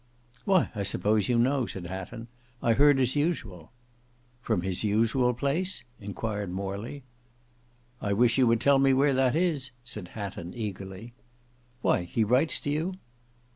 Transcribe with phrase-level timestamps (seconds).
[0.45, 2.27] "Why, I suppose you know," said Hatton,
[2.59, 3.71] "I heard as usual."
[4.41, 7.03] "From his usual place?" inquired Morley.
[8.01, 11.13] "I wish you would tell me where that is," said Hatton, eagerly.
[11.83, 12.95] "Why, he writes to you?"